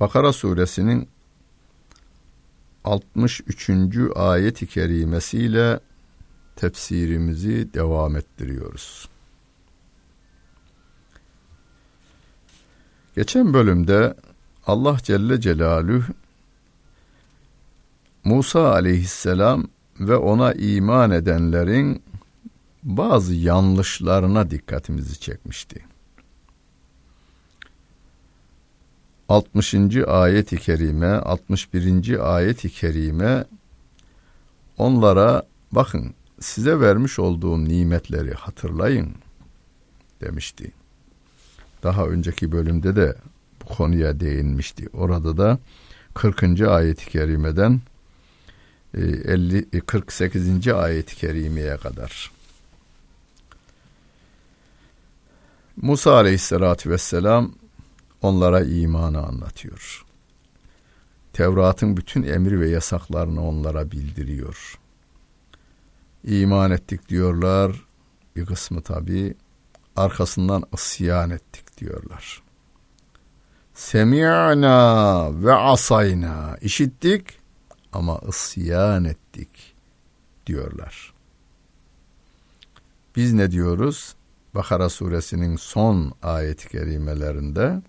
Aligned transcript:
Bakara 0.00 0.32
suresinin 0.32 1.08
63. 2.84 3.70
ayet-i 4.14 4.66
kerimesiyle 4.66 5.80
tefsirimizi 6.56 7.74
devam 7.74 8.16
ettiriyoruz. 8.16 9.08
Geçen 13.16 13.54
bölümde 13.54 14.14
Allah 14.66 14.96
Celle 15.02 15.40
Celaluhu 15.40 16.12
Musa 18.24 18.72
aleyhisselam 18.72 19.68
ve 20.00 20.16
ona 20.16 20.52
iman 20.52 21.10
edenlerin 21.10 22.02
bazı 22.82 23.34
yanlışlarına 23.34 24.50
dikkatimizi 24.50 25.20
çekmişti. 25.20 25.84
60. 29.28 29.74
ayet-i 30.06 30.56
kerime, 30.56 31.06
61. 31.06 32.36
ayet-i 32.36 32.70
kerime 32.70 33.44
onlara 34.78 35.42
bakın 35.72 36.14
size 36.40 36.80
vermiş 36.80 37.18
olduğum 37.18 37.64
nimetleri 37.64 38.34
hatırlayın 38.34 39.14
demişti. 40.20 40.72
Daha 41.82 42.06
önceki 42.06 42.52
bölümde 42.52 42.96
de 42.96 43.16
bu 43.62 43.66
konuya 43.74 44.20
değinmişti. 44.20 44.88
Orada 44.92 45.36
da 45.36 45.58
40. 46.14 46.60
ayet-i 46.60 47.10
kerimeden 47.10 47.80
50 48.94 49.80
48. 49.80 50.66
E, 50.66 50.74
ayet-i 50.74 51.16
kerimeye 51.16 51.76
kadar 51.76 52.32
Musa 55.76 56.14
aleyhissalatü 56.14 56.90
vesselam 56.90 57.52
onlara 58.22 58.60
imanı 58.60 59.26
anlatıyor. 59.26 60.04
Tevrat'ın 61.32 61.96
bütün 61.96 62.22
emri 62.22 62.60
ve 62.60 62.68
yasaklarını 62.68 63.48
onlara 63.48 63.90
bildiriyor. 63.90 64.78
İman 66.24 66.70
ettik 66.70 67.08
diyorlar. 67.08 67.84
Bir 68.36 68.46
kısmı 68.46 68.82
tabi 68.82 69.34
arkasından 69.96 70.64
isyan 70.74 71.30
ettik 71.30 71.78
diyorlar. 71.78 72.42
Semi'na 73.74 75.30
ve 75.44 75.54
asayna 75.54 76.56
işittik 76.60 77.38
ama 77.92 78.20
isyan 78.28 79.04
ettik 79.04 79.74
diyorlar. 80.46 81.14
Biz 83.16 83.32
ne 83.32 83.50
diyoruz? 83.50 84.14
Bakara 84.54 84.88
suresinin 84.88 85.56
son 85.56 86.12
ayet-i 86.22 86.68
kerimelerinde 86.68 87.82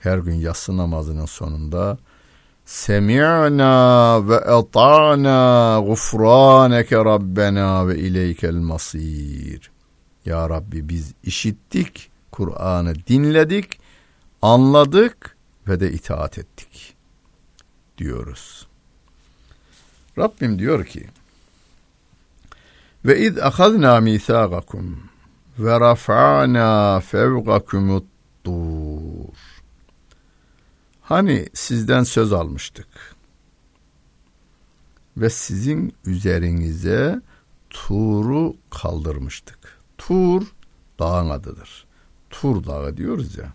her 0.00 0.18
gün 0.18 0.34
yatsı 0.34 0.76
namazının 0.76 1.26
sonunda 1.26 1.98
Semi'na 2.64 4.28
ve 4.28 4.38
ata'na 4.38 5.80
gufraneke 5.86 6.96
rabbena 6.96 7.88
ve 7.88 7.98
ileykel 7.98 8.54
masir. 8.54 9.70
Ya 10.24 10.50
Rabbi 10.50 10.88
biz 10.88 11.12
işittik, 11.24 12.10
Kur'an'ı 12.30 12.94
dinledik, 12.94 13.80
anladık 14.42 15.36
ve 15.68 15.80
de 15.80 15.92
itaat 15.92 16.38
ettik 16.38 16.94
diyoruz. 17.98 18.66
Rabbim 20.18 20.58
diyor 20.58 20.84
ki 20.84 21.06
ve 23.04 23.18
iz 23.18 23.38
ahadna 23.38 24.00
misagakum 24.00 25.02
ve 25.58 25.80
rafa'na 25.80 27.00
fevgakumut 27.00 28.04
tur 28.44 29.60
Hani 31.10 31.46
sizden 31.54 32.02
söz 32.02 32.32
almıştık 32.32 32.86
ve 35.16 35.30
sizin 35.30 35.94
üzerinize 36.06 37.20
Tur'u 37.70 38.56
kaldırmıştık. 38.70 39.78
Tur 39.98 40.46
dağın 40.98 41.30
adıdır. 41.30 41.86
Tur 42.30 42.64
dağı 42.64 42.96
diyoruz 42.96 43.38
ya. 43.38 43.52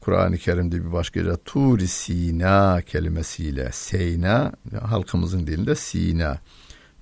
Kur'an-ı 0.00 0.38
Kerim'de 0.38 0.84
bir 0.84 0.92
başka 0.92 1.20
yerde 1.20 1.36
Tur-i 1.44 1.88
Sina 1.88 2.82
kelimesiyle 2.82 3.72
Seyna 3.72 4.52
halkımızın 4.82 5.46
dilinde 5.46 5.74
Sina. 5.74 6.38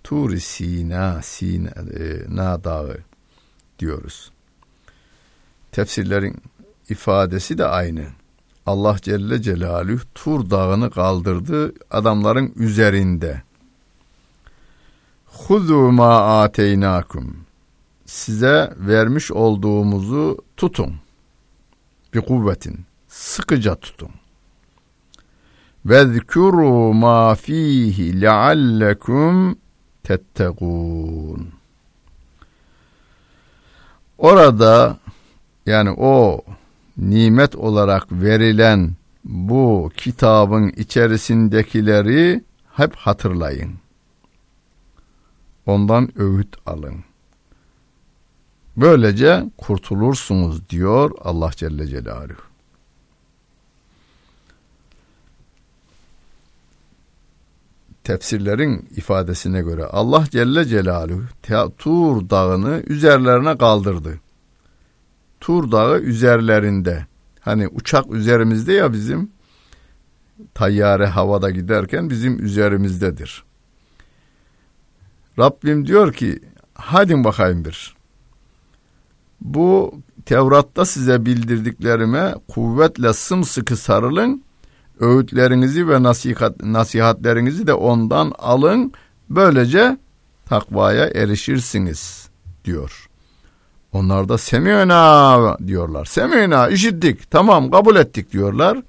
Tur-i 0.04 0.40
Sina, 0.40 1.22
Sina 1.22 1.68
e, 1.70 2.24
Na 2.28 2.64
dağı 2.64 2.98
diyoruz. 3.78 4.30
Tefsirlerin 5.72 6.42
ifadesi 6.88 7.58
de 7.58 7.64
aynı. 7.64 8.17
Allah 8.68 8.96
Celle 9.02 9.42
Celaluhu 9.42 10.00
Tur 10.14 10.50
dağını 10.50 10.90
kaldırdı 10.90 11.72
adamların 11.90 12.52
üzerinde. 12.56 13.42
Huzu 15.26 15.92
ma 15.92 16.40
ateynakum. 16.42 17.36
Size 18.06 18.74
vermiş 18.76 19.32
olduğumuzu 19.32 20.38
tutun. 20.56 20.94
Bir 22.14 22.20
kuvvetin. 22.20 22.80
Sıkıca 23.08 23.74
tutun. 23.74 24.10
Ve 25.86 26.04
zkuru 26.04 26.94
ma 26.94 27.34
fihi 27.34 28.20
leallekum 28.20 29.58
tettegûn. 30.02 31.48
Orada 34.18 34.96
yani 35.66 35.90
o 35.90 36.44
nimet 36.98 37.56
olarak 37.56 38.12
verilen 38.12 38.96
bu 39.24 39.90
kitabın 39.96 40.68
içerisindekileri 40.68 42.44
hep 42.72 42.96
hatırlayın. 42.96 43.74
Ondan 45.66 46.20
öğüt 46.20 46.56
alın. 46.66 47.04
Böylece 48.76 49.44
kurtulursunuz 49.58 50.70
diyor 50.70 51.10
Allah 51.20 51.50
Celle 51.50 51.86
Celaluhu. 51.86 52.48
Tefsirlerin 58.04 58.88
ifadesine 58.96 59.60
göre 59.62 59.84
Allah 59.84 60.24
Celle 60.30 60.64
Celaluhu 60.64 61.22
Tur 61.78 62.30
dağını 62.30 62.82
üzerlerine 62.86 63.58
kaldırdı. 63.58 64.20
Tur 65.40 65.72
Dağı 65.72 66.00
üzerlerinde. 66.00 67.06
Hani 67.40 67.68
uçak 67.68 68.12
üzerimizde 68.12 68.72
ya 68.72 68.92
bizim 68.92 69.30
tayyare 70.54 71.06
havada 71.06 71.50
giderken 71.50 72.10
bizim 72.10 72.44
üzerimizdedir. 72.44 73.44
Rabbim 75.38 75.86
diyor 75.86 76.12
ki 76.12 76.40
hadi 76.74 77.24
bakayım 77.24 77.64
bir. 77.64 77.96
Bu 79.40 79.94
Tevrat'ta 80.26 80.84
size 80.84 81.26
bildirdiklerime 81.26 82.34
kuvvetle 82.48 83.12
sımsıkı 83.12 83.76
sarılın. 83.76 84.42
Öğütlerinizi 85.00 85.88
ve 85.88 86.02
nasihat, 86.02 86.64
nasihatlerinizi 86.64 87.66
de 87.66 87.74
ondan 87.74 88.32
alın. 88.38 88.92
Böylece 89.30 89.98
takvaya 90.46 91.06
erişirsiniz 91.06 92.28
diyor. 92.64 93.07
Onlar 93.92 94.28
da 94.28 94.38
semiyona 94.38 95.58
diyorlar. 95.66 96.04
Semiyona 96.04 96.68
işittik 96.68 97.30
tamam 97.30 97.70
kabul 97.70 97.96
ettik 97.96 98.32
diyorlar. 98.32 98.82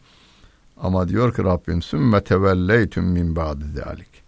Ama 0.77 1.07
diyor 1.07 1.35
ki 1.35 1.43
Rabbim 1.43 1.81
sümme 1.81 2.23
tevelleytüm 2.23 3.03
min 3.05 3.35
ba'di 3.35 3.65
zalik. 3.75 4.23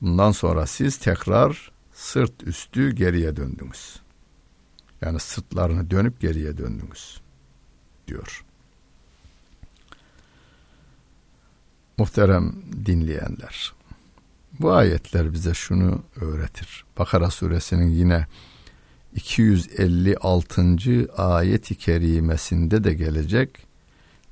Bundan 0.00 0.32
sonra 0.32 0.66
siz 0.66 0.96
tekrar 0.96 1.72
sırt 1.94 2.42
üstü 2.42 2.90
geriye 2.90 3.36
döndünüz. 3.36 3.96
Yani 5.00 5.20
sırtlarını 5.20 5.90
dönüp 5.90 6.20
geriye 6.20 6.58
döndünüz 6.58 7.20
diyor. 8.08 8.44
Muhterem 11.98 12.52
dinleyenler. 12.86 13.72
Bu 14.60 14.72
ayetler 14.72 15.32
bize 15.32 15.54
şunu 15.54 16.02
öğretir. 16.20 16.84
Bakara 16.98 17.30
suresinin 17.30 17.88
yine 17.88 18.26
256. 19.16 21.08
ayet-i 21.16 21.74
kerimesinde 21.74 22.84
de 22.84 22.94
gelecek. 22.94 23.66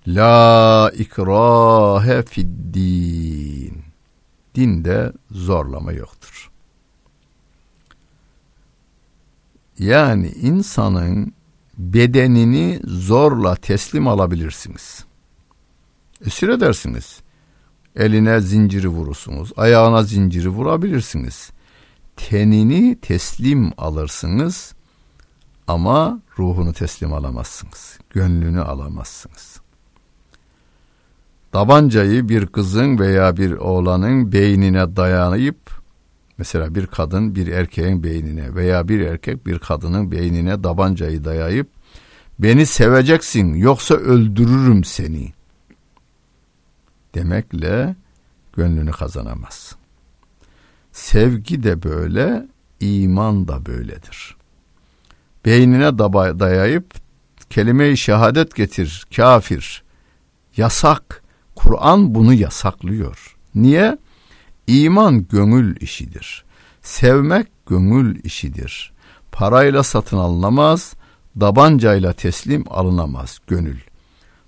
La 0.07 0.91
ikrahe 0.95 2.23
fiddin. 2.23 3.83
Dinde 4.55 5.13
zorlama 5.31 5.93
yoktur. 5.93 6.51
Yani 9.79 10.29
insanın 10.29 11.33
bedenini 11.79 12.81
zorla 12.85 13.55
teslim 13.55 14.09
alabilirsiniz. 14.09 15.05
Esir 16.27 16.49
edersiniz. 16.49 17.21
Eline 17.97 18.41
zinciri 18.41 18.89
vurursunuz, 18.89 19.53
ayağına 19.57 20.03
zinciri 20.03 20.49
vurabilirsiniz. 20.49 21.51
Tenini 22.29 22.97
teslim 23.01 23.71
alırsınız 23.79 24.75
ama 25.67 26.21
ruhunu 26.39 26.73
teslim 26.73 27.13
alamazsınız. 27.13 27.99
Gönlünü 28.11 28.61
alamazsınız. 28.61 29.61
Tabancayı 31.53 32.29
bir 32.29 32.47
kızın 32.47 32.99
veya 32.99 33.37
bir 33.37 33.53
oğlanın 33.53 34.33
beynine 34.33 34.97
dayanıp 34.97 35.83
mesela 36.39 36.75
bir 36.75 36.87
kadın 36.87 37.35
bir 37.35 37.47
erkeğin 37.47 38.05
beynine 38.05 38.55
veya 38.55 38.89
bir 38.89 39.01
erkek 39.01 39.47
bir 39.47 39.59
kadının 39.59 40.11
beynine 40.11 40.63
tabancayı 40.63 41.25
dayayıp 41.25 41.69
beni 42.39 42.67
seveceksin 42.67 43.55
yoksa 43.55 43.95
öldürürüm 43.95 44.85
seni 44.85 45.33
demekle 47.15 47.97
gönlünü 48.57 48.91
kazanamaz. 48.91 49.80
Sevgi 50.93 51.63
de 51.63 51.83
böyle, 51.83 52.47
iman 52.81 53.49
da 53.49 53.67
böyledir. 53.67 54.37
Beynine 55.45 55.99
dayayıp 55.99 56.95
kelime-i 57.51 57.97
şehadet 57.97 58.55
getir, 58.55 59.07
kafir, 59.17 59.83
yasak. 60.57 61.23
Kur'an 61.55 62.15
bunu 62.15 62.35
yasaklıyor. 62.35 63.37
Niye? 63.55 63.99
İman 64.67 65.27
gönül 65.29 65.81
işidir. 65.81 66.45
Sevmek 66.83 67.47
gönül 67.67 68.25
işidir. 68.25 68.93
Parayla 69.33 69.83
satın 69.83 70.17
alınamaz, 70.17 70.95
dabancayla 71.41 72.13
teslim 72.13 72.65
alınamaz 72.71 73.39
gönül. 73.47 73.79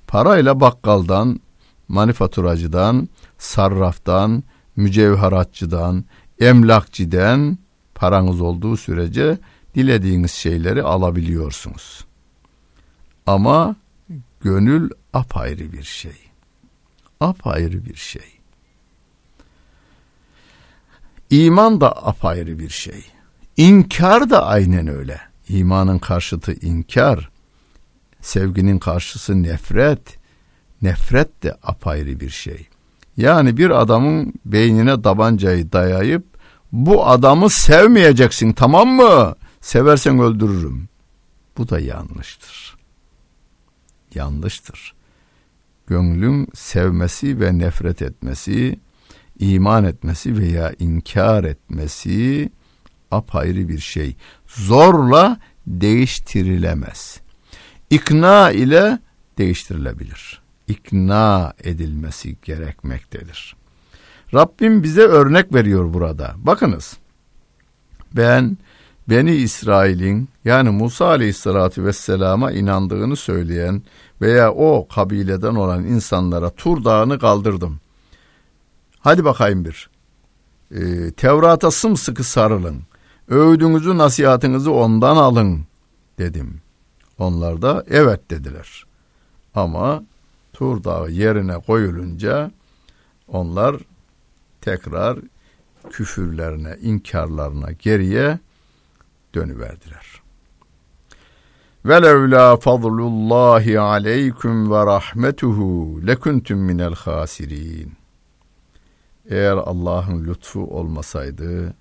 Parayla 0.06 0.60
bakkaldan, 0.60 1.40
manifaturacıdan, 1.88 3.08
sarraftan, 3.38 4.42
mücevheratçıdan, 4.76 6.04
emlakçiden 6.40 7.58
paranız 7.94 8.40
olduğu 8.40 8.76
sürece 8.76 9.38
dilediğiniz 9.74 10.30
şeyleri 10.30 10.82
alabiliyorsunuz. 10.82 12.04
Ama 13.26 13.76
gönül 14.40 14.90
apayrı 15.12 15.72
bir 15.72 15.82
şey. 15.82 16.16
Apayrı 17.20 17.84
bir 17.84 17.94
şey. 17.94 18.38
İman 21.30 21.80
da 21.80 22.06
apayrı 22.06 22.58
bir 22.58 22.68
şey. 22.68 23.04
İnkar 23.56 24.30
da 24.30 24.46
aynen 24.46 24.86
öyle. 24.86 25.20
İmanın 25.48 25.98
karşıtı 25.98 26.52
inkar, 26.52 27.30
sevginin 28.20 28.78
karşısı 28.78 29.42
nefret, 29.42 30.18
nefret 30.82 31.42
de 31.42 31.56
apayrı 31.62 32.20
bir 32.20 32.30
şey. 32.30 32.68
Yani 33.16 33.56
bir 33.56 33.70
adamın 33.70 34.34
beynine 34.44 35.02
tabancayı 35.02 35.72
dayayıp 35.72 36.24
bu 36.72 37.06
adamı 37.06 37.50
sevmeyeceksin 37.50 38.52
tamam 38.52 38.88
mı? 38.88 39.34
Seversen 39.60 40.18
öldürürüm. 40.18 40.88
Bu 41.58 41.68
da 41.68 41.80
yanlıştır. 41.80 42.76
Yanlıştır. 44.14 44.94
Gönlün 45.86 46.48
sevmesi 46.54 47.40
ve 47.40 47.58
nefret 47.58 48.02
etmesi, 48.02 48.80
iman 49.38 49.84
etmesi 49.84 50.38
veya 50.38 50.72
inkar 50.78 51.44
etmesi 51.44 52.50
apayrı 53.10 53.68
bir 53.68 53.78
şey. 53.78 54.16
Zorla 54.46 55.40
değiştirilemez. 55.66 57.20
İkna 57.90 58.50
ile 58.50 58.98
değiştirilebilir 59.38 60.41
ikna 60.68 61.52
edilmesi 61.64 62.36
gerekmektedir. 62.42 63.56
Rabbim 64.34 64.82
bize 64.82 65.02
örnek 65.02 65.54
veriyor 65.54 65.94
burada. 65.94 66.34
Bakınız. 66.36 66.96
Ben 68.16 68.56
Beni 69.08 69.34
İsrail'in 69.34 70.28
yani 70.44 70.70
Musa 70.70 71.06
Aleyhisselatü 71.06 71.84
Vesselam'a 71.84 72.52
inandığını 72.52 73.16
söyleyen 73.16 73.82
veya 74.20 74.52
o 74.52 74.88
kabileden 74.88 75.54
olan 75.54 75.84
insanlara 75.84 76.50
Tur 76.50 76.84
Dağı'nı 76.84 77.18
kaldırdım. 77.18 77.80
Hadi 79.00 79.24
bakayım 79.24 79.64
bir. 79.64 79.90
Ee, 80.74 81.10
Tevrat'a 81.10 81.70
sımsıkı 81.70 82.24
sarılın. 82.24 82.82
Övdüğünüzü 83.28 83.98
nasihatınızı 83.98 84.72
ondan 84.72 85.16
alın 85.16 85.66
dedim. 86.18 86.60
Onlar 87.18 87.62
da 87.62 87.84
evet 87.90 88.30
dediler. 88.30 88.84
Ama 89.54 90.02
Tur 90.52 90.84
Dağı 90.84 91.10
yerine 91.10 91.58
koyulunca 91.58 92.50
onlar 93.28 93.76
tekrar 94.60 95.18
küfürlerine, 95.90 96.76
inkarlarına 96.82 97.72
geriye 97.72 98.38
dönüverdiler. 99.34 100.22
Velevla 101.84 102.56
fadlullahi 102.56 103.80
aleyküm 103.80 104.70
ve 104.70 104.86
rahmetuhu 104.86 106.00
lekuntum 106.06 106.58
minel 106.58 106.94
hasirin. 106.94 107.92
Eğer 109.30 109.52
Allah'ın 109.52 110.26
lütfu 110.26 110.60
olmasaydı, 110.60 111.74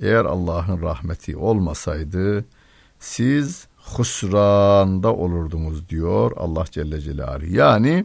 eğer 0.00 0.24
Allah'ın 0.24 0.82
rahmeti 0.82 1.36
olmasaydı, 1.36 2.44
siz 2.98 3.66
husranda 3.84 5.14
olurdunuz 5.14 5.88
diyor 5.88 6.32
Allah 6.36 6.64
Celle 6.70 7.00
Celaluhu. 7.00 7.46
Yani 7.46 8.04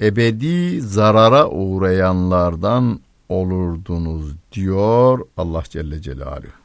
ebedi 0.00 0.80
zarara 0.80 1.48
uğrayanlardan 1.48 3.00
olurdunuz 3.28 4.34
diyor 4.52 5.26
Allah 5.36 5.62
Celle 5.68 6.02
Celaluhu. 6.02 6.58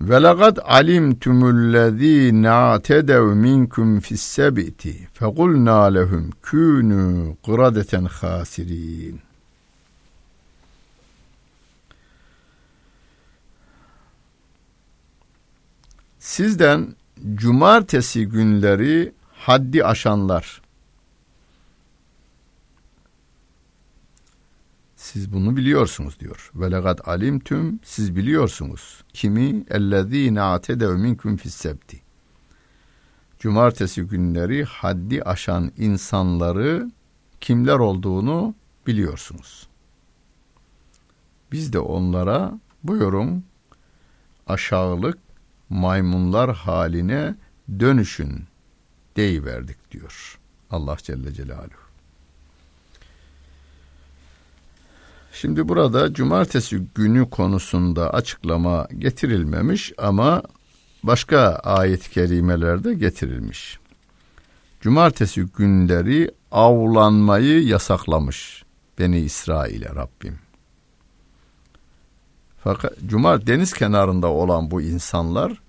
Ve 0.00 0.22
laqad 0.22 0.56
alimtumullezîne 0.64 2.50
atedev 2.50 3.22
minkum 3.22 4.00
fis-sebti 4.00 4.94
fekulna 5.12 5.84
lehum 5.84 6.30
kûnû 6.42 7.34
qıradeten 7.46 8.04
hâsirîn. 8.04 9.20
Sizden 16.18 16.94
cumartesi 17.34 18.26
günleri 18.28 19.12
haddi 19.38 19.84
aşanlar. 19.84 20.62
Siz 24.96 25.32
bunu 25.32 25.56
biliyorsunuz 25.56 26.20
diyor. 26.20 26.50
Ve 26.54 26.70
legad 26.70 26.98
alimtüm 27.04 27.80
siz 27.84 28.16
biliyorsunuz. 28.16 29.04
Kimi 29.12 29.64
ellezîne 29.70 30.40
atedev 30.40 30.96
minkum 30.96 31.36
fissebti. 31.36 32.00
Cumartesi 33.38 34.02
günleri 34.02 34.64
haddi 34.64 35.22
aşan 35.22 35.72
insanları 35.76 36.90
kimler 37.40 37.78
olduğunu 37.78 38.54
biliyorsunuz. 38.86 39.68
Biz 41.52 41.72
de 41.72 41.78
onlara 41.78 42.60
buyurun 42.84 43.44
aşağılık 44.46 45.18
maymunlar 45.68 46.54
haline 46.54 47.34
dönüşün 47.80 48.44
deyiverdik 49.18 49.92
diyor 49.92 50.38
Allah 50.70 50.96
Celle 51.02 51.32
Celaluhu. 51.32 51.88
Şimdi 55.32 55.68
burada 55.68 56.14
cumartesi 56.14 56.82
günü 56.94 57.30
konusunda 57.30 58.14
açıklama 58.14 58.88
getirilmemiş 58.98 59.92
ama 59.98 60.42
başka 61.02 61.38
ayet-i 61.64 62.10
kerimelerde 62.10 62.94
getirilmiş. 62.94 63.78
Cumartesi 64.80 65.46
günleri 65.56 66.30
avlanmayı 66.52 67.62
yasaklamış 67.64 68.64
Beni 68.98 69.18
İsrail'e 69.18 69.88
Rabbim. 69.88 70.38
Fakat 72.64 72.92
cumart 73.06 73.46
deniz 73.46 73.72
kenarında 73.72 74.26
olan 74.26 74.70
bu 74.70 74.82
insanlar 74.82 75.60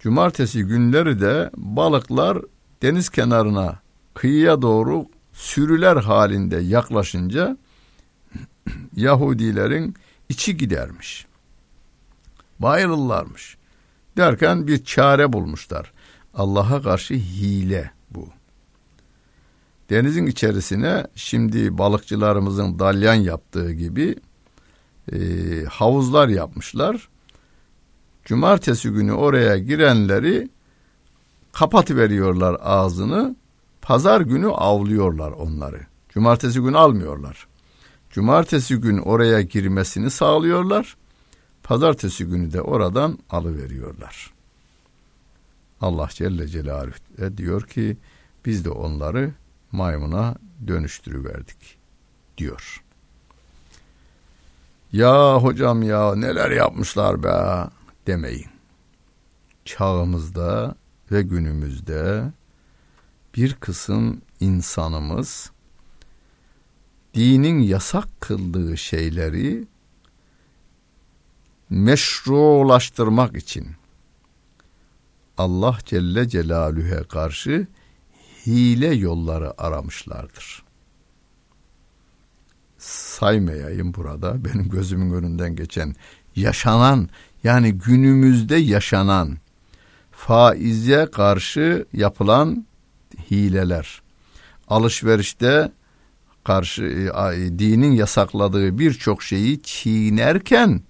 cumartesi 0.00 0.62
günleri 0.62 1.20
de 1.20 1.50
balıklar 1.56 2.38
deniz 2.84 3.08
kenarına 3.08 3.78
kıyıya 4.14 4.62
doğru 4.62 5.06
sürüler 5.32 5.96
halinde 5.96 6.56
yaklaşınca 6.56 7.56
Yahudilerin 8.96 9.94
içi 10.28 10.56
gidermiş. 10.56 11.26
Bayılırlarmış. 12.58 13.56
Derken 14.16 14.66
bir 14.66 14.84
çare 14.84 15.32
bulmuşlar. 15.32 15.92
Allah'a 16.34 16.82
karşı 16.82 17.14
hile 17.14 17.90
bu. 18.10 18.28
Denizin 19.90 20.26
içerisine 20.26 21.06
şimdi 21.14 21.78
balıkçılarımızın 21.78 22.78
dalyan 22.78 23.14
yaptığı 23.14 23.72
gibi 23.72 24.16
e, 25.12 25.18
havuzlar 25.64 26.28
yapmışlar. 26.28 27.08
Cumartesi 28.24 28.90
günü 28.90 29.12
oraya 29.12 29.58
girenleri 29.58 30.48
kapatıveriyorlar 31.54 32.56
ağzını. 32.62 33.36
Pazar 33.82 34.20
günü 34.20 34.48
avlıyorlar 34.48 35.32
onları. 35.32 35.80
Cumartesi 36.08 36.60
günü 36.60 36.78
almıyorlar. 36.78 37.46
Cumartesi 38.10 38.76
gün 38.76 38.98
oraya 38.98 39.40
girmesini 39.40 40.10
sağlıyorlar. 40.10 40.96
Pazartesi 41.62 42.24
günü 42.24 42.52
de 42.52 42.60
oradan 42.60 43.18
alıveriyorlar. 43.30 44.32
Allah 45.80 46.08
Celle 46.10 46.48
Celaluhu 46.48 47.36
diyor 47.36 47.62
ki 47.62 47.96
biz 48.46 48.64
de 48.64 48.70
onları 48.70 49.32
maymuna 49.72 50.34
dönüştürüverdik 50.66 51.78
diyor. 52.38 52.82
Ya 54.92 55.36
hocam 55.36 55.82
ya 55.82 56.14
neler 56.14 56.50
yapmışlar 56.50 57.22
be 57.22 57.68
demeyin. 58.06 58.46
Çağımızda 59.64 60.74
ve 61.10 61.22
günümüzde 61.22 62.32
bir 63.36 63.54
kısım 63.54 64.22
insanımız 64.40 65.50
dinin 67.14 67.58
yasak 67.58 68.20
kıldığı 68.20 68.76
şeyleri 68.76 69.66
meşrulaştırmak 71.70 73.36
için 73.36 73.66
Allah 75.38 75.78
Celle 75.84 76.28
Celaluhu'ya 76.28 77.04
karşı 77.04 77.66
hile 78.46 78.94
yolları 78.94 79.62
aramışlardır. 79.62 80.64
Saymayayım 82.78 83.94
burada 83.94 84.44
benim 84.44 84.68
gözümün 84.68 85.12
önünden 85.12 85.56
geçen 85.56 85.94
yaşanan 86.36 87.08
yani 87.44 87.72
günümüzde 87.72 88.56
yaşanan 88.56 89.38
faize 90.26 91.08
karşı 91.12 91.86
yapılan 91.92 92.66
hileler, 93.30 94.02
alışverişte 94.68 95.72
karşı 96.44 96.84
e, 96.84 97.58
dinin 97.58 97.92
yasakladığı 97.92 98.78
birçok 98.78 99.22
şeyi 99.22 99.62
çiğnerken 99.62 100.80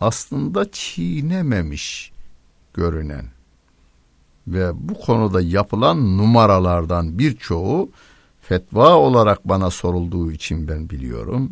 aslında 0.00 0.70
çiğnememiş 0.70 2.12
görünen 2.74 3.24
ve 4.46 4.70
bu 4.74 5.00
konuda 5.00 5.40
yapılan 5.40 6.18
numaralardan 6.18 7.18
birçoğu 7.18 7.90
fetva 8.40 8.94
olarak 8.94 9.48
bana 9.48 9.70
sorulduğu 9.70 10.32
için 10.32 10.68
ben 10.68 10.90
biliyorum. 10.90 11.50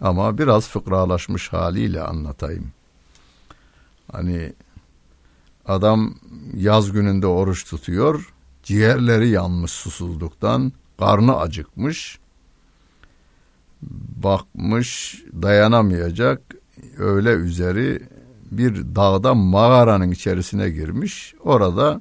Ama 0.00 0.38
biraz 0.38 0.68
fıkralaşmış 0.68 1.52
haliyle 1.52 2.02
anlatayım. 2.02 2.72
Hani 4.12 4.52
adam 5.66 6.14
yaz 6.54 6.92
gününde 6.92 7.26
oruç 7.26 7.64
tutuyor, 7.64 8.32
ciğerleri 8.62 9.28
yanmış 9.28 9.70
susuzluktan, 9.70 10.72
karnı 10.98 11.38
acıkmış, 11.38 12.18
bakmış 14.22 15.22
dayanamayacak, 15.42 16.42
öyle 16.98 17.30
üzeri 17.30 18.02
bir 18.50 18.74
dağda 18.96 19.34
mağaranın 19.34 20.10
içerisine 20.10 20.70
girmiş. 20.70 21.34
Orada 21.44 22.00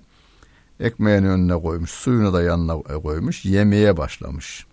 ekmeğin 0.79 1.24
önüne 1.24 1.62
koymuş, 1.62 1.89
suyunu 1.89 2.34
da 2.34 2.43
yanına 2.43 2.81
koymuş, 2.81 3.45
yemeye 3.45 3.98
başlamış. 3.98 4.65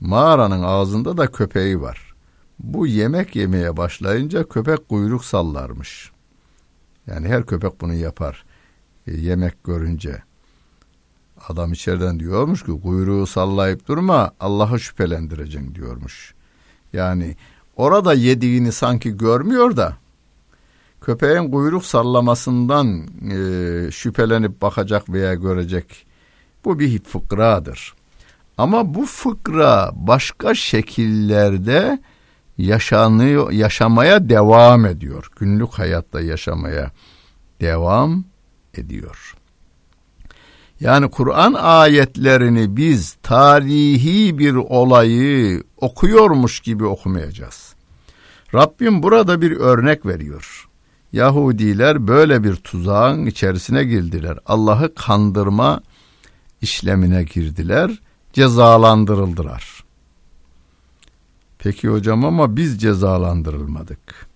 Mağaranın 0.00 0.62
ağzında 0.62 1.16
da 1.16 1.26
köpeği 1.26 1.80
var. 1.80 2.14
Bu 2.58 2.86
yemek 2.86 3.36
yemeye 3.36 3.76
başlayınca 3.76 4.48
köpek 4.48 4.88
kuyruk 4.88 5.24
sallarmış. 5.24 6.13
Yani 7.06 7.28
her 7.28 7.46
köpek 7.46 7.80
bunu 7.80 7.94
yapar. 7.94 8.44
E, 9.06 9.16
yemek 9.16 9.64
görünce. 9.64 10.22
Adam 11.48 11.72
içeriden 11.72 12.20
diyormuş 12.20 12.64
ki 12.64 12.80
kuyruğu 12.82 13.26
sallayıp 13.26 13.88
durma 13.88 14.32
Allah'ı 14.40 14.80
şüphelendireceksin 14.80 15.74
diyormuş. 15.74 16.34
Yani 16.92 17.36
orada 17.76 18.14
yediğini 18.14 18.72
sanki 18.72 19.16
görmüyor 19.16 19.76
da 19.76 19.96
köpeğin 21.04 21.50
kuyruk 21.50 21.84
sallamasından 21.84 23.06
e, 23.30 23.90
şüphelenip 23.90 24.62
bakacak 24.62 25.08
veya 25.08 25.34
görecek. 25.34 26.06
Bu 26.64 26.78
bir 26.78 26.98
fıkradır. 26.98 27.94
Ama 28.58 28.94
bu 28.94 29.06
fıkra 29.06 29.90
başka 29.94 30.54
şekillerde 30.54 31.98
yaşanıyor, 32.58 33.50
yaşamaya 33.50 34.28
devam 34.28 34.86
ediyor. 34.86 35.30
Günlük 35.36 35.72
hayatta 35.72 36.20
yaşamaya 36.20 36.90
devam 37.60 38.24
ediyor. 38.74 39.34
Yani 40.80 41.10
Kur'an 41.10 41.52
ayetlerini 41.54 42.76
biz 42.76 43.16
tarihi 43.22 44.38
bir 44.38 44.54
olayı 44.54 45.62
okuyormuş 45.76 46.60
gibi 46.60 46.84
okumayacağız. 46.84 47.74
Rabbim 48.54 49.02
burada 49.02 49.40
bir 49.40 49.56
örnek 49.56 50.06
veriyor. 50.06 50.68
Yahudiler 51.12 52.08
böyle 52.08 52.44
bir 52.44 52.56
tuzağın 52.56 53.26
içerisine 53.26 53.84
girdiler. 53.84 54.38
Allah'ı 54.46 54.94
kandırma 54.94 55.82
işlemine 56.62 57.22
girdiler, 57.22 57.90
cezalandırıldılar. 58.32 59.73
Peki 61.64 61.88
hocam 61.88 62.24
ama 62.24 62.56
biz 62.56 62.80
cezalandırılmadık. 62.80 64.26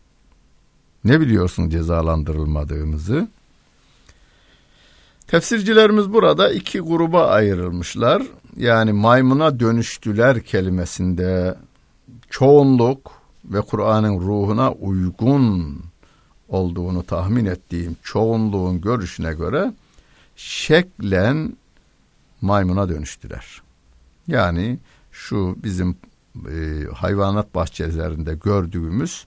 Ne 1.05 1.21
biliyorsun 1.21 1.71
cezalandırılmadığımızı? 1.71 3.29
Tefsircilerimiz 5.27 6.13
burada 6.13 6.53
iki 6.53 6.81
gruba 6.81 7.27
ayrılmışlar. 7.27 8.23
Yani 8.57 8.93
maymuna 8.93 9.61
dönüştüler 9.61 10.41
kelimesinde 10.43 11.55
çoğunluk 12.31 13.13
ve 13.45 13.61
Kur'an'ın 13.61 14.21
ruhuna 14.21 14.73
uygun 14.73 15.81
olduğunu 16.49 17.03
tahmin 17.03 17.45
ettiğim 17.45 17.97
çoğunluğun 18.03 18.81
görüşüne 18.81 19.35
göre 19.35 19.73
şeklen 20.37 21.57
maymuna 22.41 22.89
dönüştüler. 22.89 23.63
Yani 24.27 24.79
şu 25.13 25.57
bizim 25.65 25.97
e, 26.47 26.85
hayvanat 26.95 27.55
bahçelerinde 27.55 28.35
gördüğümüz 28.35 29.27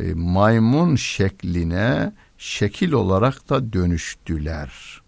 e, 0.00 0.14
maymun 0.14 0.96
şekline 0.96 2.12
şekil 2.38 2.92
olarak 2.92 3.48
da 3.48 3.72
dönüştüler. 3.72 5.00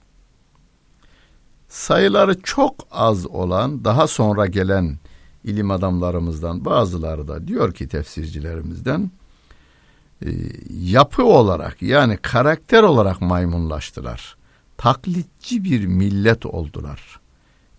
Sayıları 1.69 2.43
çok 2.43 2.75
az 2.91 3.27
olan 3.27 3.85
daha 3.85 4.07
sonra 4.07 4.47
gelen 4.47 4.99
ilim 5.45 5.71
adamlarımızdan 5.71 6.65
bazıları 6.65 7.29
da 7.29 7.49
diyor 7.49 7.75
ki 7.75 7.89
tefsircilerimizden 7.89 9.11
e, 10.27 10.31
yapı 10.71 11.25
olarak 11.25 11.83
yani 11.83 12.17
karakter 12.17 12.83
olarak 12.83 13.21
maymunlaştılar. 13.21 14.37
Taklitçi 14.77 15.65
bir 15.65 15.87
millet 15.87 16.47
oldular. 16.47 17.21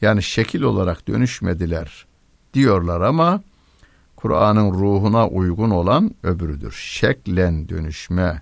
Yani 0.01 0.23
şekil 0.23 0.61
olarak 0.61 1.07
dönüşmediler 1.07 2.05
diyorlar 2.53 3.01
ama 3.01 3.41
Kur'an'ın 4.15 4.71
ruhuna 4.71 5.27
uygun 5.27 5.69
olan 5.69 6.11
öbürüdür. 6.23 6.71
Şeklen 6.71 7.69
dönüşme 7.69 8.41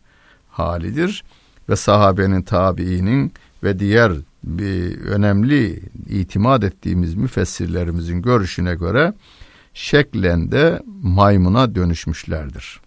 halidir 0.50 1.24
ve 1.70 1.76
sahabenin 1.76 2.42
tabiinin 2.42 3.34
ve 3.64 3.80
diğer 3.80 4.12
bir 4.44 5.00
önemli 5.02 5.82
itimat 6.10 6.64
ettiğimiz 6.64 7.16
müfessirlerimizin 7.16 8.22
görüşüne 8.22 8.76
göre 8.76 9.14
şeklen 9.74 10.52
de 10.52 10.82
maymuna 11.02 11.76
dönüşmüşlerdir. 11.76 12.80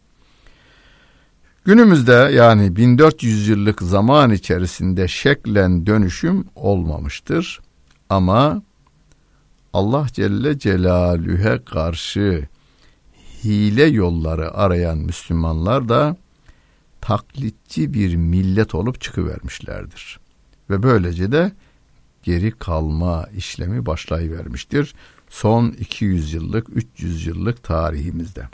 Günümüzde 1.65 2.13
yani 2.13 2.77
1400 2.77 3.49
yıllık 3.49 3.83
zaman 3.83 4.31
içerisinde 4.31 5.09
şeklen 5.09 5.87
dönüşüm 5.87 6.45
olmamıştır. 6.55 7.61
Ama 8.09 8.63
Allah 9.74 10.08
Celle 10.14 10.60
Celaluhu'ya 10.60 11.66
karşı 11.66 12.48
hile 13.44 13.84
yolları 13.84 14.54
arayan 14.54 14.98
Müslümanlar 14.98 15.90
da 15.90 16.18
taklitçi 17.02 17.94
bir 17.94 18.16
millet 18.16 18.76
olup 18.76 19.02
çıkıvermişlerdir. 19.02 20.20
Ve 20.70 20.84
böylece 20.84 21.32
de 21.32 21.52
geri 22.24 22.52
kalma 22.52 23.26
işlemi 23.38 23.86
başlayıvermiştir. 23.86 24.96
Son 25.30 25.68
200 25.70 26.34
yıllık, 26.34 26.68
300 26.76 27.28
yıllık 27.28 27.64
tarihimizde. 27.64 28.48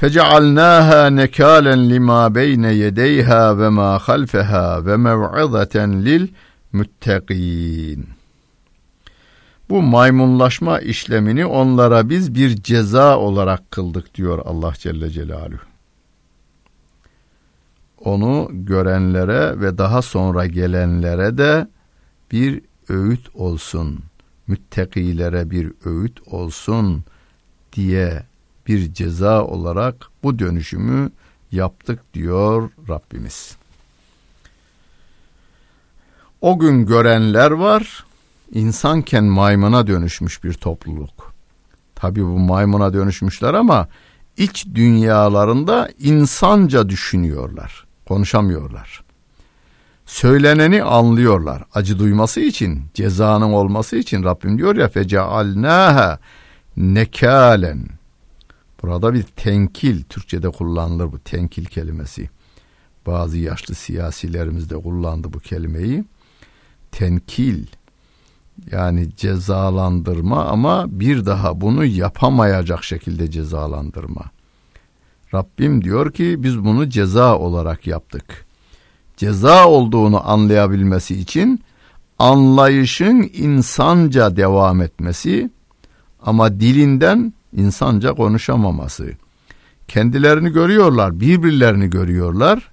فَجَعَلْنَاهَا 0.00 1.02
نَكَالًا 1.20 1.74
لِمَا 1.92 2.20
بَيْنَ 2.38 2.64
يَدَيْهَا 2.84 3.42
وَمَا 3.60 3.90
خَلْفَهَا 4.06 4.66
وَمَوْعِظَةً 4.86 5.76
لِلْمُتَّقِينَ 6.74 8.00
bu 9.69 9.81
maymunlaşma 9.81 10.79
işlemini 10.79 11.45
onlara 11.45 12.09
biz 12.09 12.35
bir 12.35 12.55
ceza 12.55 13.17
olarak 13.17 13.71
kıldık 13.71 14.15
diyor 14.15 14.41
Allah 14.45 14.73
Celle 14.77 15.09
Celaluhu. 15.09 15.59
Onu 17.99 18.49
görenlere 18.51 19.59
ve 19.61 19.77
daha 19.77 20.01
sonra 20.01 20.45
gelenlere 20.45 21.37
de 21.37 21.67
bir 22.31 22.61
öğüt 22.89 23.35
olsun, 23.35 23.99
müttekilere 24.47 25.51
bir 25.51 25.71
öğüt 25.85 26.27
olsun 26.27 27.03
diye 27.73 28.23
bir 28.67 28.93
ceza 28.93 29.43
olarak 29.43 29.95
bu 30.23 30.39
dönüşümü 30.39 31.11
yaptık 31.51 32.13
diyor 32.13 32.69
Rabbimiz. 32.89 33.57
O 36.41 36.59
gün 36.59 36.85
görenler 36.85 37.51
var, 37.51 38.04
insanken 38.51 39.23
maymuna 39.23 39.87
dönüşmüş 39.87 40.43
bir 40.43 40.53
topluluk. 40.53 41.33
Tabi 41.95 42.23
bu 42.23 42.39
maymuna 42.39 42.93
dönüşmüşler 42.93 43.53
ama 43.53 43.87
iç 44.37 44.65
dünyalarında 44.75 45.89
insanca 45.99 46.89
düşünüyorlar, 46.89 47.85
konuşamıyorlar. 48.07 49.03
Söyleneni 50.05 50.83
anlıyorlar. 50.83 51.63
Acı 51.73 51.99
duyması 51.99 52.39
için, 52.39 52.83
cezanın 52.93 53.53
olması 53.53 53.95
için 53.95 54.23
Rabbim 54.23 54.57
diyor 54.57 54.75
ya 54.75 54.89
fecealnaha 54.89 56.19
nekalen. 56.77 57.87
Burada 58.83 59.13
bir 59.13 59.23
tenkil 59.23 60.03
Türkçede 60.03 60.49
kullanılır 60.49 61.11
bu 61.11 61.19
tenkil 61.19 61.65
kelimesi. 61.65 62.29
Bazı 63.05 63.37
yaşlı 63.37 63.75
siyasilerimiz 63.75 64.69
de 64.69 64.75
kullandı 64.75 65.33
bu 65.33 65.39
kelimeyi. 65.39 66.03
Tenkil 66.91 67.65
yani 68.71 69.09
cezalandırma 69.17 70.45
ama 70.45 70.85
bir 70.87 71.25
daha 71.25 71.61
bunu 71.61 71.85
yapamayacak 71.85 72.83
şekilde 72.83 73.31
cezalandırma. 73.31 74.21
Rabbim 75.33 75.83
diyor 75.83 76.11
ki 76.11 76.35
biz 76.37 76.65
bunu 76.65 76.89
ceza 76.89 77.37
olarak 77.37 77.87
yaptık. 77.87 78.45
Ceza 79.17 79.67
olduğunu 79.67 80.29
anlayabilmesi 80.29 81.15
için 81.15 81.63
anlayışın 82.19 83.29
insanca 83.33 84.35
devam 84.35 84.81
etmesi 84.81 85.49
ama 86.21 86.59
dilinden 86.59 87.33
insanca 87.53 88.13
konuşamaması. 88.13 89.11
Kendilerini 89.87 90.49
görüyorlar, 90.49 91.19
birbirlerini 91.19 91.89
görüyorlar. 91.89 92.71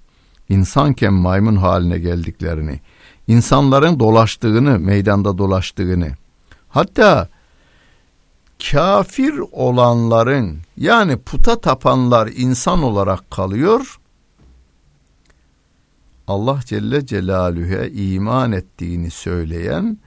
İnsanken 0.49 1.13
maymun 1.13 1.55
haline 1.55 1.99
geldiklerini, 1.99 2.79
insanların 3.27 3.99
dolaştığını, 3.99 4.79
meydanda 4.79 5.37
dolaştığını. 5.37 6.11
Hatta 6.69 7.29
kafir 8.71 9.33
olanların 9.51 10.59
yani 10.77 11.17
puta 11.17 11.61
tapanlar 11.61 12.27
insan 12.27 12.83
olarak 12.83 13.31
kalıyor. 13.31 13.99
Allah 16.27 16.59
Celle 16.65 17.05
Celaluhu'ya 17.05 17.87
iman 17.87 18.51
ettiğini 18.51 19.11
söyleyen 19.11 19.97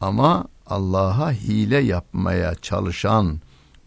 ama 0.00 0.44
Allah'a 0.66 1.32
hile 1.32 1.78
yapmaya 1.78 2.54
çalışan 2.54 3.40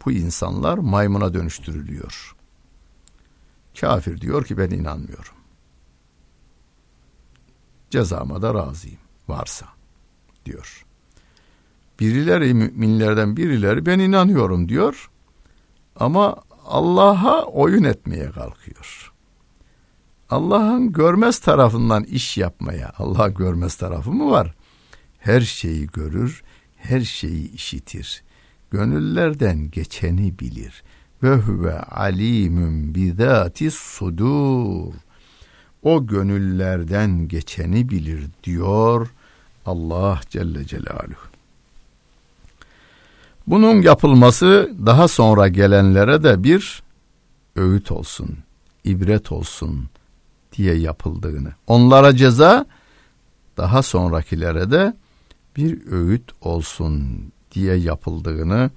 bu 0.06 0.12
insanlar 0.12 0.78
maymuna 0.78 1.34
dönüştürülüyor. 1.34 2.36
Kafir 3.80 4.22
diyor 4.22 4.46
ki 4.46 4.58
ben 4.58 4.70
inanmıyorum. 4.70 5.37
Cezama 7.90 8.42
da 8.42 8.54
razıyım 8.54 9.00
varsa 9.28 9.66
diyor. 10.46 10.86
Birileri 12.00 12.54
müminlerden 12.54 13.38
birileri 13.38 13.86
ben 13.86 14.00
inanıyorum 14.00 14.70
diyor. 14.70 15.10
Ama 15.96 16.36
Allah'a 16.66 17.44
oyun 17.44 17.84
etmeye 17.84 18.32
kalkıyor. 18.32 19.14
Allah'ın 20.30 20.92
görmez 20.92 21.40
tarafından 21.40 22.04
iş 22.04 22.38
yapmaya. 22.38 22.94
Allah 22.98 23.30
görmez 23.30 23.76
tarafı 23.76 24.12
mı 24.12 24.32
var? 24.32 24.56
Her 25.20 25.42
şeyi 25.42 25.88
görür, 25.88 26.44
her 26.76 27.02
şeyi 27.02 27.52
işitir 27.52 28.24
gönüllerden 28.72 29.72
geçeni 29.72 30.40
bilir. 30.40 30.84
Ve 31.24 31.36
huve 31.36 31.80
alimün 31.80 32.96
bizati 32.96 33.72
sudur. 33.72 34.94
O 35.84 36.08
gönüllerden 36.08 37.28
geçeni 37.28 37.90
bilir 37.90 38.24
diyor 38.44 39.08
Allah 39.66 40.22
Celle 40.30 40.66
Celaluhu. 40.66 41.28
Bunun 43.48 43.82
yapılması 43.82 44.72
daha 44.86 45.08
sonra 45.08 45.48
gelenlere 45.48 46.24
de 46.24 46.44
bir 46.44 46.84
öğüt 47.56 47.92
olsun, 47.92 48.38
ibret 48.84 49.32
olsun 49.32 49.90
diye 50.58 50.76
yapıldığını. 50.76 51.52
Onlara 51.68 52.16
ceza, 52.16 52.66
daha 53.58 53.84
sonrakilere 53.84 54.72
de 54.72 54.94
bir 55.58 55.92
öğüt 55.92 56.32
olsun 56.42 57.22
diye 57.52 57.76
yapıldığını 57.76 58.72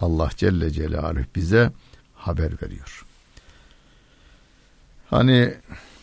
Allah 0.00 0.30
Celle 0.36 0.70
Celaluhu 0.70 1.24
bize 1.34 1.72
haber 2.14 2.52
veriyor. 2.62 3.06
Hani 5.10 5.54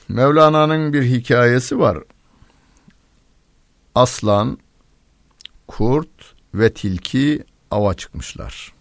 Mevlana'nın 0.10 0.94
bir 0.94 1.04
hikayesi 1.04 1.80
var. 1.80 1.98
Aslan, 3.96 4.58
kurt 5.68 6.36
ve 6.54 6.74
tilki 6.74 7.44
ava 7.72 7.94
çıkmışlar. 7.94 8.74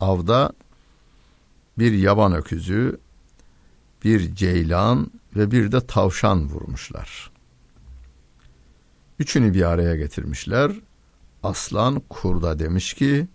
Avda 0.00 0.52
bir 1.78 1.92
yaban 1.92 2.34
öküzü, 2.34 3.00
bir 4.04 4.34
ceylan 4.34 5.10
ve 5.36 5.50
bir 5.50 5.72
de 5.72 5.86
tavşan 5.86 6.48
vurmuşlar. 6.48 7.30
Üçünü 9.18 9.54
bir 9.54 9.62
araya 9.62 9.96
getirmişler 9.96 10.72
Aslan 11.42 12.02
kurda 12.08 12.58
demiş 12.58 12.94
ki 12.94 13.28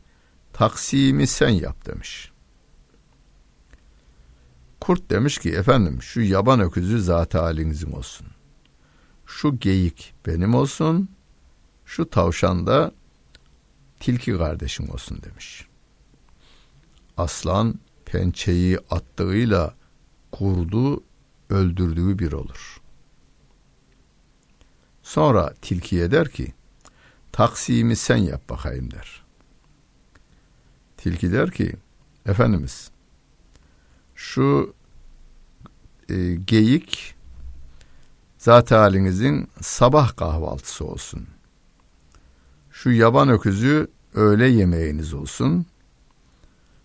taksimi 0.54 1.28
sen 1.28 1.50
yap 1.50 1.86
demiş. 1.86 2.32
Kurt 4.86 5.10
demiş 5.10 5.38
ki 5.38 5.52
efendim 5.52 6.02
şu 6.02 6.22
yaban 6.22 6.60
öküzü 6.60 7.02
zat 7.02 7.34
halinizin 7.34 7.92
olsun. 7.92 8.28
Şu 9.26 9.60
geyik 9.60 10.14
benim 10.26 10.56
olsun. 10.56 11.10
Şu 11.86 12.10
tavşan 12.10 12.68
da 12.68 12.92
tilki 14.00 14.38
kardeşim 14.38 14.90
olsun 14.90 15.22
demiş. 15.24 15.68
Aslan 17.18 17.80
pençeyi 18.06 18.80
attığıyla 18.90 19.76
kurdu 20.32 21.04
öldürdüğü 21.50 22.20
bir 22.20 22.32
olur. 22.32 22.82
Sonra 25.04 25.54
tilkiye 25.62 26.12
der 26.12 26.30
ki 26.30 26.54
taksimi 27.32 27.96
sen 27.96 28.18
yap 28.18 28.50
bakayım 28.50 28.92
der. 28.92 29.24
Tilki 30.98 31.32
der 31.32 31.52
ki 31.52 31.76
Efendimiz 32.26 32.92
şu 34.16 34.75
e, 36.10 36.36
geyik 36.36 37.16
zat 38.38 38.72
halinizin 38.72 39.50
sabah 39.62 40.16
kahvaltısı 40.16 40.86
olsun. 40.86 41.28
Şu 42.72 42.92
yaban 42.92 43.30
öküzü 43.30 43.88
öğle 44.14 44.48
yemeğiniz 44.48 45.14
olsun. 45.14 45.66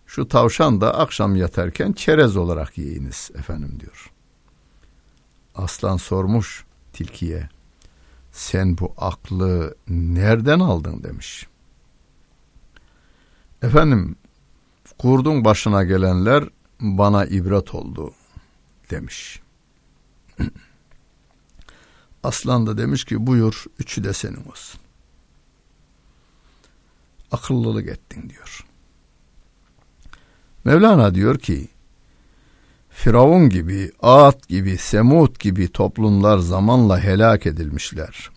Şu 0.06 0.28
tavşan 0.28 0.80
da 0.80 0.98
akşam 0.98 1.36
yatarken 1.36 1.92
çerez 1.92 2.36
olarak 2.36 2.78
yiyiniz 2.78 3.30
efendim 3.34 3.80
diyor. 3.80 4.12
Aslan 5.54 5.96
sormuş 5.96 6.64
tilkiye 6.92 7.48
sen 8.32 8.78
bu 8.78 8.94
aklı 8.96 9.74
nereden 9.88 10.60
aldın 10.60 11.02
demiş. 11.02 11.46
Efendim 13.62 14.16
kurdun 14.98 15.44
başına 15.44 15.84
gelenler 15.84 16.44
bana 16.80 17.24
ibret 17.24 17.74
oldu 17.74 18.12
demiş. 18.90 19.40
Aslan 22.22 22.66
da 22.66 22.78
demiş 22.78 23.04
ki 23.04 23.26
buyur 23.26 23.64
üçü 23.78 24.04
de 24.04 24.12
senin 24.12 24.44
olsun. 24.44 24.80
Akıllılık 27.32 27.88
ettin 27.88 28.30
diyor. 28.30 28.66
Mevlana 30.64 31.14
diyor 31.14 31.38
ki 31.38 31.68
Firavun 32.90 33.48
gibi, 33.48 33.92
Ad 34.02 34.48
gibi, 34.48 34.78
Semud 34.78 35.40
gibi 35.40 35.68
toplumlar 35.68 36.38
zamanla 36.38 37.00
helak 37.00 37.46
edilmişler. 37.46 38.30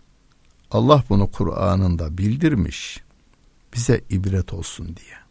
Allah 0.72 1.04
bunu 1.10 1.32
Kur'an'ında 1.32 2.18
bildirmiş. 2.18 3.04
Bize 3.74 4.02
ibret 4.10 4.54
olsun 4.54 4.86
diye. 4.86 5.23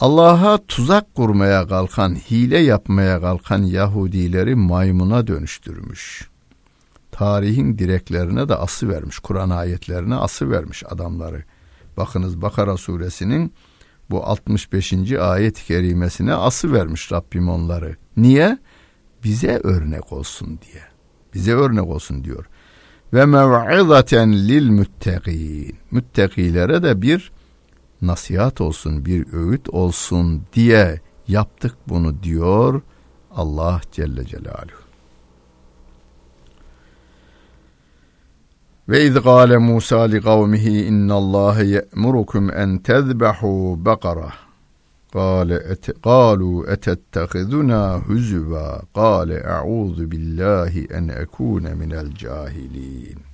Allah'a 0.00 0.58
tuzak 0.68 1.14
kurmaya 1.14 1.66
kalkan, 1.66 2.14
hile 2.14 2.58
yapmaya 2.58 3.20
kalkan 3.20 3.62
Yahudileri 3.62 4.54
maymuna 4.54 5.26
dönüştürmüş. 5.26 6.28
Tarihin 7.12 7.78
direklerine 7.78 8.48
de 8.48 8.54
ası 8.54 8.88
vermiş, 8.88 9.18
Kur'an 9.18 9.50
ayetlerine 9.50 10.14
ası 10.14 10.50
vermiş 10.50 10.84
adamları. 10.88 11.44
Bakınız 11.96 12.42
Bakara 12.42 12.76
suresinin 12.76 13.52
bu 14.10 14.26
65. 14.26 15.12
ayet-i 15.12 15.66
kerimesine 15.66 16.34
ası 16.34 16.72
vermiş 16.72 17.12
Rabbim 17.12 17.48
onları. 17.48 17.96
Niye? 18.16 18.58
Bize 19.24 19.60
örnek 19.64 20.12
olsun 20.12 20.46
diye. 20.48 20.82
Bize 21.34 21.52
örnek 21.52 21.86
olsun 21.86 22.24
diyor. 22.24 22.46
Ve 23.12 23.26
mev'izaten 23.26 24.32
lil 24.32 24.68
müttegin. 24.68 25.76
Müttegilere 25.90 26.82
de 26.82 27.02
bir 27.02 27.32
nasihat 28.02 28.60
olsun, 28.60 29.04
bir 29.04 29.32
öğüt 29.32 29.68
olsun 29.68 30.42
diye 30.52 31.00
yaptık 31.28 31.76
bunu 31.88 32.22
diyor 32.22 32.82
Allah 33.30 33.80
Celle 33.92 34.26
Celaluhu. 34.26 34.80
Ve 38.88 39.04
iz 39.04 39.14
gâle 39.14 39.58
Musa 39.58 40.00
li 40.00 40.20
kavmihi 40.20 40.84
innallâhe 40.84 41.64
ye'murukum 41.64 42.50
en 42.50 42.78
tezbehû 42.78 43.84
bekara. 43.86 44.32
Kâle 45.12 45.54
et, 45.54 46.02
kâlu 46.02 46.66
etettehiduna 46.68 48.00
hüzüva. 48.08 48.82
Kâle 48.94 49.34
e'ûzu 49.34 50.10
billahi 50.10 50.86
en 50.90 51.08
ekûne 51.08 51.74
minel 51.74 52.10
cahilîn. 52.14 53.29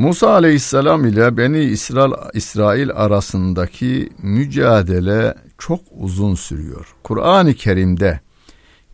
Musa 0.00 0.30
aleyhisselam 0.30 1.04
ile 1.04 1.36
Beni 1.36 1.60
İsrail, 1.60 2.12
İsrail 2.34 2.90
arasındaki 2.90 4.08
mücadele 4.22 5.34
çok 5.58 5.80
uzun 5.90 6.34
sürüyor. 6.34 6.94
Kur'an-ı 7.02 7.54
Kerim'de 7.54 8.20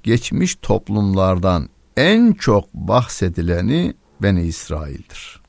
geçmiş 0.03 0.57
toplumlardan 0.63 1.69
en 1.97 2.33
çok 2.33 2.75
bahsedileni 2.75 3.95
Beni 4.23 4.43
İsrail'dir. 4.43 5.41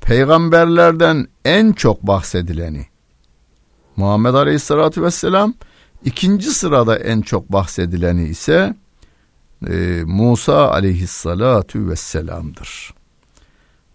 Peygamberlerden 0.00 1.26
en 1.44 1.72
çok 1.72 2.02
bahsedileni 2.02 2.86
Muhammed 3.96 4.34
Aleyhisselatü 4.34 5.02
Vesselam 5.02 5.54
ikinci 6.04 6.50
sırada 6.50 6.98
en 6.98 7.20
çok 7.20 7.52
bahsedileni 7.52 8.28
ise 8.28 8.74
e, 9.68 10.02
Musa 10.06 10.70
Aleyhisselatü 10.70 11.88
Vesselam'dır. 11.88 12.96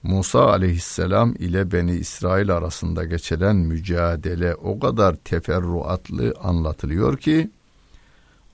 Musa 0.04 0.50
aleyhisselam 0.50 1.36
ile 1.40 1.72
Beni 1.72 1.92
İsrail 1.92 2.52
arasında 2.52 3.04
geçilen 3.04 3.56
mücadele 3.56 4.56
o 4.56 4.80
kadar 4.80 5.16
teferruatlı 5.16 6.34
anlatılıyor 6.44 7.18
ki 7.18 7.50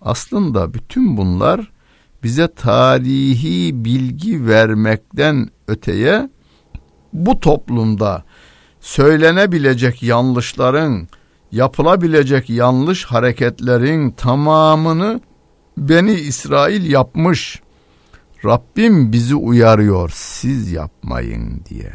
aslında 0.02 0.74
bütün 0.74 1.18
bunlar 1.18 1.72
bize 2.24 2.48
tarihi 2.48 3.86
bilgi 3.86 4.48
vermekten 4.48 5.50
öteye 5.68 6.30
bu 7.14 7.40
toplumda 7.40 8.24
söylenebilecek 8.80 10.04
yanlışların, 10.04 11.08
yapılabilecek 11.52 12.50
yanlış 12.50 13.06
hareketlerin 13.06 14.12
tamamını 14.12 15.22
Beni 15.78 16.14
İsrail 16.14 16.92
yapmış 16.92 17.62
Rabbim 18.46 19.12
bizi 19.12 19.36
uyarıyor 19.36 20.12
siz 20.14 20.72
yapmayın 20.72 21.62
diye. 21.70 21.94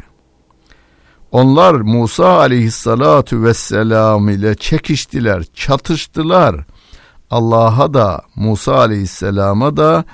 Onlar 1.31 1.73
Musa 1.73 2.37
aleyhissalatu 2.37 3.43
vesselam 3.43 4.29
ile 4.29 4.55
çekiştiler, 4.55 5.43
çatıştılar. 5.53 6.65
Allah'a 7.29 7.93
da 7.93 8.21
Musa 8.35 8.75
aleyhisselama 8.75 9.77
da 9.77 10.05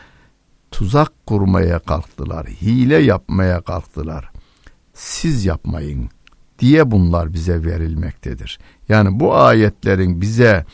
tuzak 0.72 1.26
kurmaya 1.26 1.80
kalktılar, 1.80 2.48
hile 2.48 2.98
yapmaya 2.98 3.62
kalktılar. 3.62 4.32
Siz 4.94 5.46
yapmayın 5.46 6.10
diye 6.60 6.92
bunlar 6.92 7.34
bize 7.34 7.65
verilmektedir. 7.65 8.60
Yani 8.89 9.20
bu 9.20 9.36
ayetlerin 9.36 10.22
bize 10.22 10.65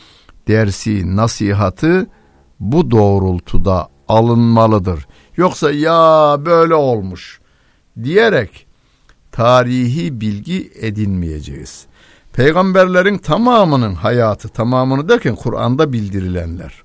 dersi, 0.48 1.16
nasihatı 1.16 2.06
bu 2.60 2.90
doğrultuda 2.90 3.88
alınmalıdır. 4.08 5.06
Yoksa 5.36 5.70
ya 5.70 6.36
böyle 6.46 6.74
olmuş 6.74 7.40
diyerek 8.02 8.66
tarihi 9.32 10.20
bilgi 10.20 10.72
edinmeyeceğiz. 10.80 11.86
Peygamberlerin 12.32 13.18
tamamının 13.18 13.94
hayatı, 13.94 14.48
tamamını 14.48 15.08
derken 15.08 15.36
Kur'an'da 15.36 15.92
bildirilenler. 15.92 16.82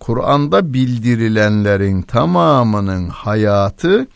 Kur'an'da 0.00 0.72
bildirilenlerin 0.72 2.02
tamamının 2.02 3.08
hayatı 3.08 4.06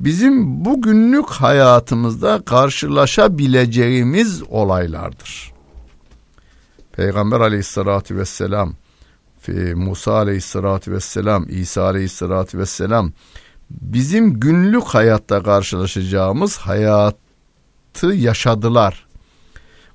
bizim 0.00 0.64
bugünlük 0.64 1.28
hayatımızda 1.28 2.42
karşılaşabileceğimiz 2.46 4.42
olaylardır. 4.42 5.52
Peygamber 6.92 7.40
aleyhissalatü 7.40 8.16
vesselam 8.16 8.74
Musa 9.74 10.12
aleyhissalatü 10.12 10.92
vesselam, 10.92 11.46
İsa 11.48 11.82
aleyhissalatü 11.82 12.58
vesselam 12.58 13.12
bizim 13.70 14.40
günlük 14.40 14.84
hayatta 14.84 15.42
karşılaşacağımız 15.42 16.56
hayatı 16.56 18.06
yaşadılar. 18.06 19.06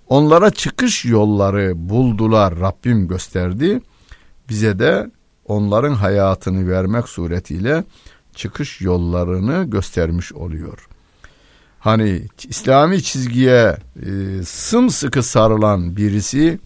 Onlara 0.08 0.52
çıkış 0.52 1.06
yolları 1.06 1.90
buldular 1.90 2.60
Rabbim 2.60 3.08
gösterdi. 3.08 3.82
Bize 4.50 4.80
de 4.80 5.12
onların 5.46 5.94
hayatını 5.94 6.72
vermek 6.72 7.10
suretiyle 7.10 7.84
çıkış 8.36 8.82
yollarını 8.82 9.64
göstermiş 9.64 10.34
oluyor. 10.34 10.88
Hani 11.80 12.22
İslami 12.50 13.04
çizgiye 13.04 13.78
e, 14.06 14.44
sımsıkı 14.44 15.24
sarılan 15.24 15.96
birisi 15.96 16.60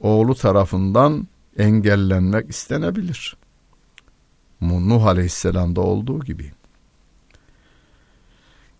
oğlu 0.00 0.34
tarafından 0.34 1.28
engellenmek 1.58 2.50
istenebilir. 2.50 3.36
Nuh 4.60 5.06
Aleyhisselam'da 5.06 5.80
olduğu 5.80 6.20
gibi. 6.20 6.52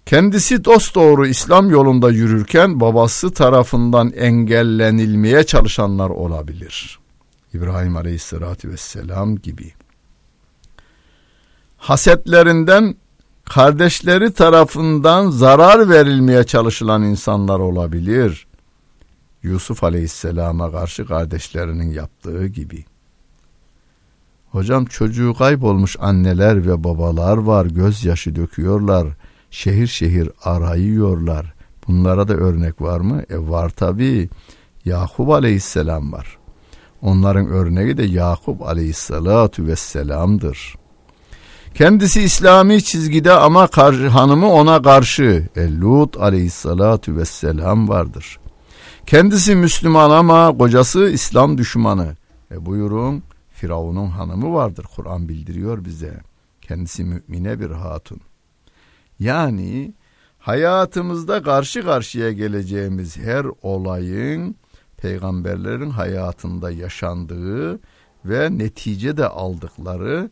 Kendisi 0.06 0.64
dost 0.64 0.94
doğru 0.94 1.26
İslam 1.26 1.70
yolunda 1.70 2.11
yürürken 2.11 2.80
babası 2.80 3.32
tarafından 3.32 4.12
engellenilmeye 4.12 5.44
çalışanlar 5.44 6.11
olabilir. 6.11 6.98
İbrahim 7.54 7.96
Aleyhisselatü 7.96 8.70
Vesselam 8.70 9.37
gibi. 9.37 9.72
Hasetlerinden 11.76 12.96
kardeşleri 13.44 14.32
tarafından 14.32 15.30
zarar 15.30 15.88
verilmeye 15.88 16.44
çalışılan 16.44 17.02
insanlar 17.02 17.58
olabilir. 17.58 18.46
Yusuf 19.42 19.85
Aleyhisselam'a 19.85 20.72
karşı 20.72 21.07
kardeşlerinin 21.07 21.90
yaptığı 21.90 22.46
gibi. 22.46 22.85
Hocam 24.50 24.85
çocuğu 24.85 25.35
kaybolmuş 25.35 25.96
anneler 26.00 26.66
ve 26.66 26.85
babalar 26.85 27.37
var, 27.37 27.66
gözyaşı 27.66 28.37
döküyorlar, 28.37 29.09
şehir 29.50 29.87
şehir 29.87 30.31
arayıyorlar. 30.44 31.55
Bunlara 31.88 32.28
da 32.28 32.35
örnek 32.35 32.81
var 32.81 33.00
mı? 33.00 33.22
E 33.31 33.38
var 33.38 33.68
tabi. 33.68 34.28
Yakup 34.85 35.31
Aleyhisselam 35.31 36.12
var. 36.12 36.38
Onların 37.02 37.46
örneği 37.46 37.96
de 37.96 38.02
Yakup 38.02 38.62
Aleyhisselatu 38.62 39.66
Vesselam'dır. 39.66 40.74
Kendisi 41.74 42.22
İslami 42.22 42.85
çizgide 42.85 43.33
ama 43.33 43.66
karşı, 43.66 44.09
hanımı 44.09 44.52
ona 44.52 44.83
karşı 44.83 45.48
e, 45.57 45.81
Lut 45.81 46.16
Aleyhisselatu 46.16 47.16
Vesselam 47.16 47.88
vardır. 47.88 48.38
Kendisi 49.06 49.54
Müslüman 49.56 50.10
ama 50.10 50.58
kocası 50.58 51.10
İslam 51.10 51.58
düşmanı. 51.58 52.16
E 52.50 52.66
buyurun 52.66 53.22
Firavun'un 53.50 54.06
hanımı 54.06 54.54
vardır. 54.54 54.86
Kur'an 54.96 55.28
bildiriyor 55.28 55.84
bize. 55.84 56.20
Kendisi 56.60 57.04
mümine 57.04 57.60
bir 57.60 57.70
hatun. 57.70 58.20
Yani 59.18 59.94
hayatımızda 60.38 61.42
karşı 61.42 61.84
karşıya 61.84 62.32
geleceğimiz 62.32 63.16
her 63.16 63.46
olayın 63.62 64.56
peygamberlerin 64.96 65.90
hayatında 65.90 66.70
yaşandığı 66.70 67.80
ve 68.24 68.58
netice 68.58 69.16
de 69.16 69.28
aldıkları 69.28 70.30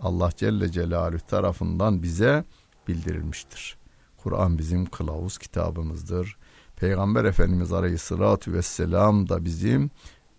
Allah 0.00 0.30
Celle 0.36 0.72
Celaluhu 0.72 1.26
tarafından 1.26 2.02
bize 2.02 2.44
bildirilmiştir. 2.88 3.76
Kur'an 4.16 4.58
bizim 4.58 4.86
kılavuz 4.86 5.38
kitabımızdır. 5.38 6.36
Peygamber 6.80 7.24
Efendimiz 7.24 7.72
Aleyhisselatü 7.72 8.52
Vesselam 8.52 9.28
da 9.28 9.44
bizim 9.44 9.90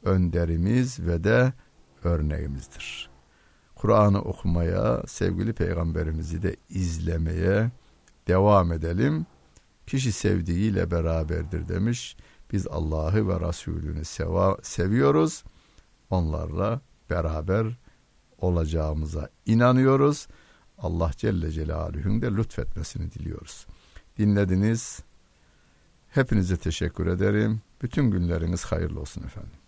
önderimiz 0.03 0.99
ve 0.99 1.23
de 1.23 1.53
örneğimizdir. 2.03 3.09
Kur'an'ı 3.75 4.21
okumaya, 4.21 5.03
sevgili 5.07 5.53
peygamberimizi 5.53 6.43
de 6.43 6.55
izlemeye 6.69 7.71
devam 8.27 8.71
edelim 8.71 9.25
kişi 9.87 10.11
sevdiğiyle 10.11 10.91
beraberdir 10.91 11.67
demiş. 11.67 12.17
Biz 12.51 12.67
Allah'ı 12.67 13.27
ve 13.27 13.47
Resulünü 13.47 14.05
seva, 14.05 14.57
seviyoruz. 14.61 15.43
Onlarla 16.09 16.81
beraber 17.09 17.67
olacağımıza 18.37 19.29
inanıyoruz. 19.45 20.27
Allah 20.77 21.11
Celle 21.17 21.51
Celaluhu'nun 21.51 22.21
de 22.21 22.31
lütfetmesini 22.31 23.11
diliyoruz. 23.11 23.67
Dinlediniz. 24.17 25.03
Hepinize 26.11 26.57
teşekkür 26.57 27.07
ederim. 27.07 27.61
Bütün 27.81 28.11
günleriniz 28.11 28.65
hayırlı 28.65 28.99
olsun 28.99 29.23
efendim. 29.23 29.60